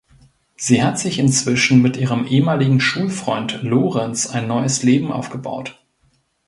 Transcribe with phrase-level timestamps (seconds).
[0.55, 5.79] Sie hat sich inzwischen mit ihrem ehemaligen Schulfreund Lorenz ein neues Leben aufgebaut.